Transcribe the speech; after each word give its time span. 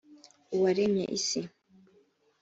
uwaremye 0.55 1.03
isi 1.17 1.39